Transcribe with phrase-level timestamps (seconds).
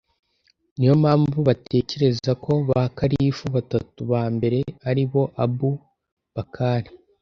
[0.77, 5.69] ni yo mpamvu batekereza ko ba kalifu batatu ba mbere, ari bo abū
[6.35, 6.83] bakr